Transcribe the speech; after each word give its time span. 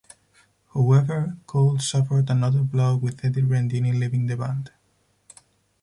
However, 0.73 1.37
Cold 1.45 1.83
suffered 1.83 2.31
another 2.31 2.63
blow 2.63 2.95
with 2.97 3.23
Eddie 3.23 3.43
Rendini 3.43 3.91
leaving 3.93 4.25
the 4.25 4.35
band. 4.35 4.71